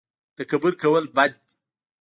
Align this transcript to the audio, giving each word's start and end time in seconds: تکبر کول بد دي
تکبر 0.37 0.73
کول 0.81 1.05
بد 1.15 1.31
دي 1.45 1.53